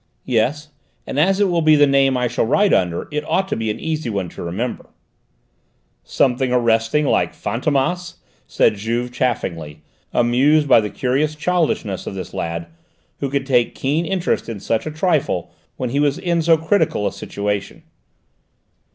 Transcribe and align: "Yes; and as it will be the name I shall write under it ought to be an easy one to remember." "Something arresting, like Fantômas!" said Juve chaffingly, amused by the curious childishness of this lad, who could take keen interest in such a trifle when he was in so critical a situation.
"Yes; 0.25 0.69
and 1.05 1.19
as 1.19 1.39
it 1.39 1.47
will 1.47 1.61
be 1.61 1.75
the 1.75 1.85
name 1.85 2.17
I 2.17 2.27
shall 2.27 2.47
write 2.47 2.73
under 2.73 3.07
it 3.11 3.23
ought 3.27 3.47
to 3.49 3.55
be 3.55 3.69
an 3.69 3.79
easy 3.79 4.09
one 4.09 4.29
to 4.29 4.41
remember." 4.41 4.89
"Something 6.03 6.51
arresting, 6.51 7.05
like 7.05 7.33
Fantômas!" 7.35 8.15
said 8.47 8.77
Juve 8.77 9.11
chaffingly, 9.11 9.83
amused 10.11 10.67
by 10.67 10.81
the 10.81 10.89
curious 10.89 11.35
childishness 11.35 12.07
of 12.07 12.15
this 12.15 12.33
lad, 12.33 12.65
who 13.19 13.29
could 13.29 13.45
take 13.45 13.75
keen 13.75 14.07
interest 14.07 14.49
in 14.49 14.59
such 14.59 14.87
a 14.87 14.91
trifle 14.91 15.51
when 15.77 15.91
he 15.91 15.99
was 15.99 16.17
in 16.17 16.41
so 16.41 16.57
critical 16.57 17.05
a 17.05 17.11
situation. 17.13 17.83